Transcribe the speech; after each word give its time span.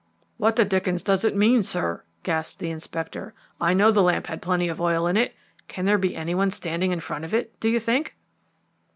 "What 0.37 0.55
the 0.55 0.65
dickens 0.65 1.03
does 1.03 1.23
it 1.25 1.35
mean, 1.35 1.61
sir?" 1.61 2.03
gasped 2.23 2.57
the 2.57 2.71
Inspector. 2.71 3.35
"I 3.61 3.75
know 3.75 3.91
the 3.91 4.01
lamp 4.01 4.25
had 4.25 4.41
plenty 4.41 4.67
of 4.67 4.81
oil 4.81 5.05
in 5.05 5.15
it. 5.15 5.35
Can 5.67 5.85
there 5.85 5.99
be 5.99 6.15
any 6.15 6.33
one 6.33 6.49
standing 6.49 6.91
in 6.91 6.99
front 7.01 7.23
of 7.23 7.35
it, 7.35 7.59
do 7.59 7.69
you 7.69 7.79
think?" 7.79 8.17